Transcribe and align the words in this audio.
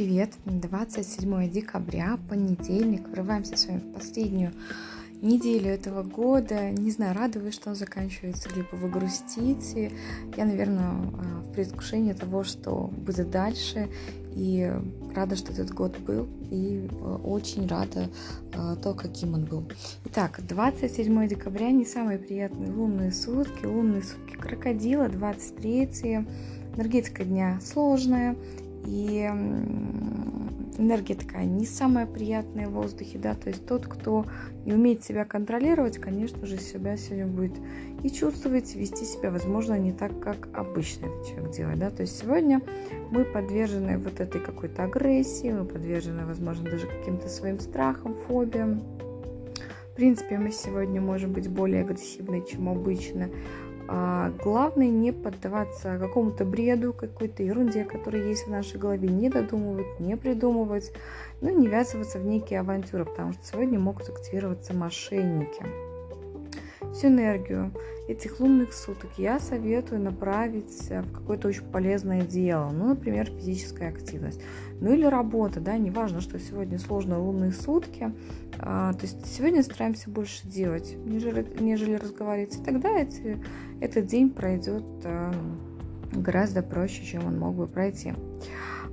привет! 0.00 0.32
27 0.46 1.50
декабря, 1.50 2.18
понедельник. 2.30 3.06
Врываемся 3.06 3.58
с 3.58 3.66
вами 3.66 3.80
в 3.80 3.92
последнюю 3.92 4.50
неделю 5.20 5.68
этого 5.68 6.02
года. 6.02 6.70
Не 6.70 6.90
знаю, 6.90 7.14
вы, 7.34 7.50
что 7.50 7.68
он 7.68 7.76
заканчивается, 7.76 8.48
либо 8.56 8.68
вы 8.72 8.88
грустите. 8.88 9.92
Я, 10.38 10.46
наверное, 10.46 10.88
а, 10.88 11.42
в 11.42 11.52
предвкушении 11.52 12.14
того, 12.14 12.44
что 12.44 12.90
будет 12.96 13.30
дальше. 13.30 13.90
И 14.34 14.72
рада, 15.14 15.36
что 15.36 15.52
этот 15.52 15.70
год 15.74 15.98
был. 15.98 16.26
И 16.50 16.88
а, 16.92 17.16
очень 17.16 17.66
рада 17.66 18.08
а, 18.54 18.76
то, 18.76 18.94
каким 18.94 19.34
он 19.34 19.44
был. 19.44 19.68
Итак, 20.06 20.40
27 20.48 21.28
декабря 21.28 21.72
не 21.72 21.84
самые 21.84 22.18
приятные 22.18 22.72
лунные 22.72 23.12
сутки. 23.12 23.66
Лунные 23.66 24.02
сутки 24.02 24.34
крокодила, 24.36 25.10
23 25.10 26.24
энергетика 26.74 27.24
дня 27.24 27.60
сложная, 27.60 28.34
и 28.84 29.28
энергия 30.80 31.14
такая 31.14 31.44
не 31.44 31.66
самая 31.66 32.06
приятная 32.06 32.68
в 32.68 32.72
воздухе, 32.72 33.18
да, 33.18 33.34
то 33.34 33.48
есть 33.48 33.66
тот, 33.66 33.86
кто 33.86 34.24
не 34.64 34.72
умеет 34.72 35.04
себя 35.04 35.24
контролировать, 35.24 35.98
конечно 35.98 36.46
же, 36.46 36.58
себя 36.58 36.96
сегодня 36.96 37.26
будет 37.26 37.52
и 38.02 38.10
чувствовать, 38.10 38.74
вести 38.74 39.04
себя, 39.04 39.30
возможно, 39.30 39.78
не 39.78 39.92
так, 39.92 40.18
как 40.20 40.48
обычно 40.54 41.06
этот 41.06 41.26
человек 41.26 41.50
делает, 41.52 41.78
да, 41.78 41.90
то 41.90 42.02
есть 42.02 42.18
сегодня 42.18 42.62
мы 43.10 43.24
подвержены 43.24 43.98
вот 43.98 44.20
этой 44.20 44.40
какой-то 44.40 44.84
агрессии, 44.84 45.52
мы 45.52 45.64
подвержены, 45.64 46.24
возможно, 46.24 46.70
даже 46.70 46.86
каким-то 46.86 47.28
своим 47.28 47.60
страхам, 47.60 48.14
фобиям, 48.26 48.82
в 49.92 49.96
принципе, 49.96 50.38
мы 50.38 50.50
сегодня 50.50 51.00
можем 51.00 51.32
быть 51.32 51.48
более 51.48 51.82
агрессивны, 51.82 52.42
чем 52.48 52.70
обычно. 52.70 53.28
А, 53.92 54.30
главное 54.44 54.86
не 54.86 55.10
поддаваться 55.10 55.98
какому-то 55.98 56.44
бреду, 56.44 56.92
какой-то 56.92 57.42
ерунде, 57.42 57.84
которая 57.84 58.24
есть 58.24 58.46
в 58.46 58.50
нашей 58.50 58.78
голове, 58.78 59.08
не 59.08 59.28
додумывать, 59.28 59.98
не 59.98 60.16
придумывать, 60.16 60.92
ну 61.40 61.48
и 61.48 61.54
не 61.56 61.66
ввязываться 61.66 62.20
в 62.20 62.24
некие 62.24 62.60
авантюры, 62.60 63.04
потому 63.04 63.32
что 63.32 63.44
сегодня 63.44 63.80
могут 63.80 64.08
активироваться 64.08 64.74
мошенники. 64.74 65.89
Всю 66.92 67.08
энергию 67.08 67.72
этих 68.08 68.40
лунных 68.40 68.72
суток 68.72 69.10
я 69.16 69.38
советую 69.38 70.00
направить 70.00 70.90
в 70.90 71.12
какое-то 71.12 71.48
очень 71.48 71.62
полезное 71.62 72.22
дело, 72.22 72.70
ну, 72.70 72.88
например, 72.88 73.26
физическая 73.26 73.90
активность, 73.90 74.40
ну 74.80 74.92
или 74.92 75.04
работа, 75.04 75.60
да, 75.60 75.78
неважно, 75.78 76.20
что 76.20 76.40
сегодня 76.40 76.78
сложные 76.78 77.18
лунные 77.18 77.52
сутки, 77.52 78.12
а, 78.58 78.92
то 78.94 79.02
есть 79.02 79.24
сегодня 79.26 79.62
стараемся 79.62 80.10
больше 80.10 80.48
делать, 80.48 80.96
нежели, 81.04 81.46
нежели 81.60 81.94
разговаривать. 81.94 82.56
И 82.56 82.64
тогда 82.64 82.98
эти, 82.98 83.40
этот 83.80 84.06
день 84.06 84.30
пройдет 84.30 84.84
а, 85.04 85.32
гораздо 86.12 86.62
проще, 86.62 87.04
чем 87.04 87.26
он 87.26 87.38
мог 87.38 87.54
бы 87.54 87.66
пройти. 87.66 88.14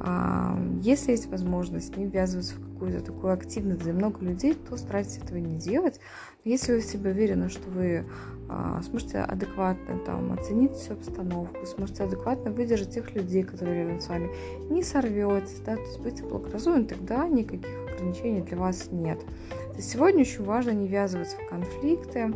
А, 0.00 0.56
если 0.80 1.10
есть 1.10 1.28
возможность 1.28 1.96
не 1.96 2.06
ввязываться 2.06 2.54
в 2.54 2.72
какую-то 2.72 3.00
такую 3.00 3.32
активность, 3.32 3.80
где 3.80 3.92
много 3.92 4.24
людей, 4.24 4.54
то 4.54 4.76
старайтесь 4.76 5.18
этого 5.18 5.38
не 5.38 5.58
делать. 5.58 5.98
Если 6.44 6.72
вы 6.72 6.80
в 6.80 6.84
себе 6.84 7.10
уверены, 7.10 7.48
что 7.48 7.68
вы 7.68 8.04
а, 8.48 8.80
сможете 8.82 9.18
адекватно 9.18 9.98
там, 10.06 10.32
оценить 10.32 10.72
всю 10.72 10.92
обстановку, 10.92 11.66
сможете 11.66 12.04
адекватно 12.04 12.52
выдержать 12.52 12.94
тех 12.94 13.12
людей, 13.14 13.42
которые 13.42 13.84
рядом 13.84 14.00
с 14.00 14.08
вами, 14.08 14.30
не 14.70 14.84
сорвете, 14.84 15.52
да, 15.66 15.74
то 15.74 15.82
есть 15.82 16.00
будьте 16.00 16.22
благоразумны, 16.22 16.84
тогда 16.84 17.26
никаких 17.26 17.68
ограничений 17.92 18.42
для 18.42 18.56
вас 18.56 18.88
нет. 18.92 19.18
То 19.50 19.76
есть 19.76 19.90
сегодня 19.90 20.20
очень 20.20 20.44
важно 20.44 20.70
не 20.70 20.86
ввязываться 20.86 21.36
в 21.36 21.48
конфликты, 21.48 22.32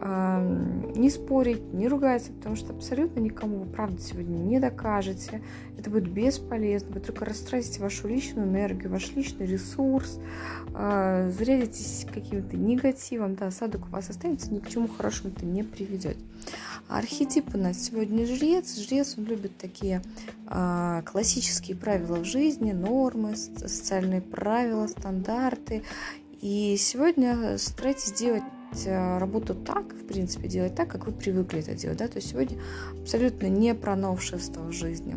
не 0.00 1.10
спорить, 1.10 1.72
не 1.72 1.88
ругаться, 1.88 2.30
потому 2.32 2.54
что 2.54 2.72
абсолютно 2.72 3.18
никому 3.18 3.58
вы 3.58 3.66
правда 3.66 4.00
сегодня 4.00 4.36
не 4.36 4.60
докажете. 4.60 5.42
Это 5.76 5.90
будет 5.90 6.08
бесполезно. 6.08 6.94
Вы 6.94 7.00
только 7.00 7.24
растратите 7.24 7.80
вашу 7.80 8.06
личную 8.06 8.46
энергию, 8.46 8.90
ваш 8.90 9.12
личный 9.16 9.46
ресурс, 9.46 10.20
а, 10.74 11.28
зарядитесь 11.30 12.06
каким-то 12.12 12.56
негативом, 12.56 13.34
да, 13.34 13.48
осадок 13.48 13.86
у 13.86 13.90
вас 13.90 14.08
останется, 14.10 14.52
ни 14.52 14.60
к 14.60 14.68
чему 14.68 14.86
хорошему 14.86 15.32
это 15.36 15.44
не 15.44 15.64
приведет. 15.64 16.16
архетип 16.88 17.54
у 17.54 17.58
нас 17.58 17.78
сегодня 17.78 18.24
жрец. 18.24 18.78
Жрец, 18.78 19.16
он 19.18 19.24
любит 19.24 19.56
такие 19.58 20.00
а, 20.46 21.02
классические 21.02 21.76
правила 21.76 22.18
в 22.18 22.24
жизни, 22.24 22.70
нормы, 22.70 23.36
социальные 23.36 24.22
правила, 24.22 24.86
стандарты. 24.86 25.82
И 26.40 26.76
сегодня 26.78 27.58
старайтесь 27.58 28.12
делать 28.12 28.44
работу 29.18 29.54
так, 29.54 29.92
в 29.92 30.06
принципе, 30.06 30.48
делать 30.48 30.74
так, 30.74 30.88
как 30.88 31.06
вы 31.06 31.12
привыкли 31.12 31.60
это 31.60 31.74
делать, 31.74 31.98
да, 31.98 32.08
то 32.08 32.16
есть 32.16 32.30
сегодня 32.30 32.58
абсолютно 33.00 33.46
не 33.46 33.74
про 33.74 33.96
новшество 33.96 34.62
в 34.62 34.72
жизни 34.72 35.16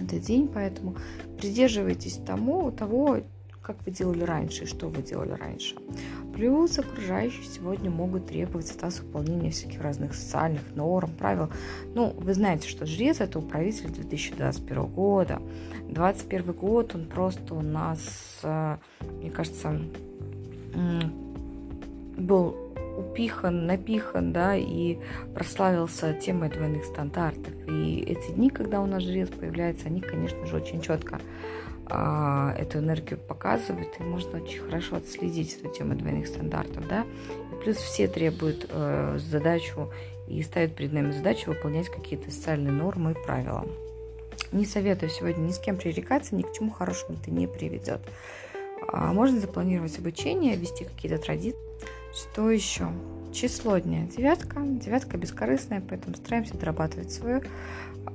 этот 0.00 0.20
день, 0.20 0.48
поэтому 0.52 0.96
придерживайтесь 1.38 2.18
тому, 2.26 2.70
того, 2.72 3.20
как 3.62 3.76
вы 3.86 3.92
делали 3.92 4.24
раньше 4.24 4.64
и 4.64 4.66
что 4.66 4.88
вы 4.88 5.02
делали 5.02 5.32
раньше. 5.32 5.76
Плюс 6.34 6.78
окружающие 6.78 7.44
сегодня 7.44 7.90
могут 7.90 8.26
требовать 8.26 8.70
от 8.70 8.82
вас 8.82 9.00
выполнения 9.00 9.50
всяких 9.50 9.80
разных 9.80 10.14
социальных 10.14 10.62
норм, 10.74 11.10
правил. 11.18 11.48
Ну, 11.94 12.12
вы 12.18 12.34
знаете, 12.34 12.68
что 12.68 12.86
жрец 12.86 13.20
это 13.20 13.38
управитель 13.38 13.90
2021 13.90 14.86
года. 14.86 15.40
2021 15.88 16.52
год, 16.54 16.94
он 16.94 17.06
просто 17.06 17.54
у 17.54 17.60
нас, 17.60 18.40
э, 18.42 18.76
мне 19.20 19.30
кажется, 19.30 19.80
был 22.22 22.56
упихан, 22.96 23.66
напихан, 23.66 24.32
да, 24.32 24.56
и 24.56 24.98
прославился 25.34 26.14
темой 26.14 26.50
двойных 26.50 26.84
стандартов. 26.84 27.52
И 27.68 28.00
эти 28.00 28.32
дни, 28.32 28.50
когда 28.50 28.80
у 28.80 28.86
нас 28.86 29.02
жрец 29.02 29.28
появляется, 29.28 29.86
они, 29.86 30.00
конечно 30.00 30.44
же, 30.46 30.56
очень 30.56 30.80
четко 30.80 31.20
а, 31.86 32.54
эту 32.58 32.78
энергию 32.78 33.18
показывают, 33.18 33.88
и 33.98 34.02
можно 34.02 34.40
очень 34.40 34.60
хорошо 34.60 34.96
отследить 34.96 35.58
эту 35.58 35.68
тему 35.74 35.94
двойных 35.94 36.26
стандартов, 36.26 36.86
да. 36.88 37.04
И 37.52 37.62
плюс 37.62 37.76
все 37.76 38.08
требуют 38.08 38.66
э, 38.68 39.18
задачу 39.18 39.90
и 40.28 40.42
ставят 40.42 40.74
перед 40.74 40.92
нами 40.92 41.12
задачу 41.12 41.50
выполнять 41.50 41.88
какие-то 41.88 42.30
социальные 42.30 42.72
нормы 42.72 43.12
и 43.12 43.26
правила. 43.26 43.66
Не 44.52 44.64
советую 44.64 45.10
сегодня 45.10 45.42
ни 45.42 45.50
с 45.50 45.58
кем 45.58 45.76
пререкаться, 45.76 46.34
ни 46.34 46.42
к 46.42 46.52
чему 46.52 46.70
хорошему 46.70 47.18
это 47.20 47.30
не 47.30 47.46
приведет. 47.46 48.00
А 48.88 49.12
можно 49.12 49.40
запланировать 49.40 49.98
обучение, 49.98 50.56
вести 50.56 50.84
какие-то 50.84 51.18
традиции. 51.18 51.58
Что 52.14 52.50
еще? 52.50 52.88
Число 53.32 53.78
дня 53.78 54.06
девятка. 54.14 54.60
Девятка 54.60 55.16
бескорыстная, 55.16 55.82
поэтому 55.86 56.14
стараемся 56.14 56.56
дорабатывать 56.58 57.10
свою 57.10 57.40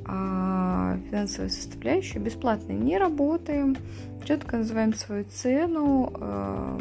а, 0.06 1.00
финансовую 1.10 1.50
составляющую. 1.50 2.22
Бесплатно 2.22 2.74
не 2.74 3.00
работаем. 3.00 3.76
Четко 4.24 4.58
называем 4.58 4.94
свою 4.94 5.26
цену. 5.26 6.14
А, 6.14 6.80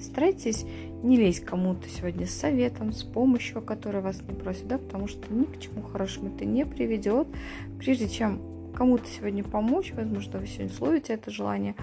старайтесь 0.00 0.64
не 1.04 1.16
лезть 1.16 1.44
кому-то 1.44 1.88
сегодня 1.88 2.26
с 2.26 2.30
советом, 2.30 2.92
с 2.92 3.04
помощью, 3.04 3.62
которая 3.62 4.02
вас 4.02 4.20
не 4.22 4.34
просит, 4.34 4.66
да, 4.66 4.78
потому 4.78 5.06
что 5.06 5.32
ни 5.32 5.44
к 5.44 5.60
чему 5.60 5.82
хорошему 5.82 6.34
это 6.34 6.44
не 6.44 6.66
приведет. 6.66 7.28
Прежде 7.78 8.08
чем 8.08 8.40
кому-то 8.74 9.04
сегодня 9.06 9.44
помочь, 9.44 9.92
возможно, 9.94 10.38
вы 10.38 10.46
сегодня 10.46 10.72
словите 10.72 11.14
это 11.14 11.30
желание, 11.30 11.74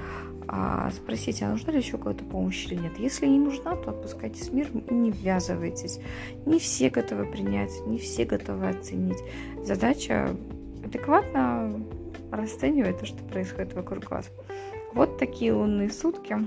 а, 0.48 0.90
спросите, 0.92 1.46
а 1.46 1.50
нужна 1.50 1.74
ли 1.74 1.80
еще 1.80 1.98
какая-то 1.98 2.24
помощь 2.24 2.66
или 2.66 2.76
нет. 2.76 2.98
Если 3.00 3.26
не 3.26 3.40
нужна, 3.40 3.76
то 3.76 3.92
отпускайте 3.92 4.44
с 4.44 4.52
миром 4.52 4.80
и 4.80 4.94
не 4.94 5.12
ввязывайтесь. 5.12 6.00
Не 6.46 6.60
все 6.60 6.90
готовы 6.90 7.26
принять, 7.26 7.72
не 7.86 7.98
все 7.98 8.26
готовы 8.26 8.70
оценить. 8.70 9.18
Задача 9.64 10.36
адекватно 10.84 11.82
расценивать 12.32 13.00
то, 13.00 13.06
что 13.06 13.24
происходит 13.24 13.74
вокруг 13.74 14.10
вас. 14.10 14.30
Вот 14.94 15.18
такие 15.18 15.54
лунные 15.54 15.90
сутки. 15.90 16.38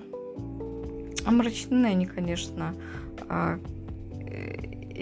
Омрачены 1.26 1.86
они, 1.86 2.06
конечно, 2.06 2.74
а, 3.28 3.58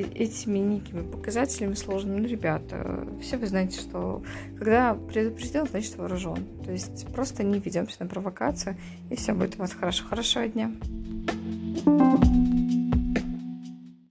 этими 0.02 0.58
некими 0.58 1.02
показателями 1.02 1.74
сложными. 1.74 2.20
Ну, 2.20 2.28
ребята, 2.28 3.06
все 3.20 3.36
вы 3.36 3.46
знаете, 3.46 3.80
что 3.80 4.22
когда 4.58 4.94
предупредил, 4.94 5.66
значит 5.66 5.96
вооружен. 5.96 6.44
То 6.64 6.72
есть 6.72 7.06
просто 7.12 7.42
не 7.42 7.58
ведемся 7.58 7.96
на 8.00 8.06
провокацию, 8.06 8.76
и 9.10 9.16
все 9.16 9.32
будет 9.32 9.56
у 9.56 9.58
вас 9.58 9.72
хорошо. 9.72 10.04
Хорошего 10.08 10.46
дня. 10.46 10.70
thank 11.84 12.52
you 12.52 12.57